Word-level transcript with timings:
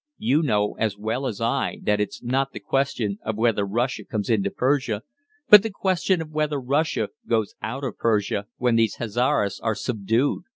"You 0.17 0.41
know 0.41 0.73
as 0.79 0.97
well 0.97 1.27
as 1.27 1.39
I 1.39 1.77
that 1.83 2.01
it's 2.01 2.23
not 2.23 2.53
the 2.53 2.59
question 2.59 3.19
of 3.23 3.37
whether 3.37 3.67
Russia 3.67 4.03
comes 4.03 4.31
into 4.31 4.49
Persia, 4.49 5.03
but 5.47 5.61
the 5.61 5.69
question 5.69 6.23
of 6.23 6.31
whether 6.31 6.59
Russia 6.59 7.09
goes 7.29 7.53
out 7.61 7.83
of 7.83 7.99
Persia 7.99 8.47
when 8.57 8.77
these 8.77 8.95
Hazaras 8.95 9.59
are 9.61 9.75
subdued! 9.75 10.45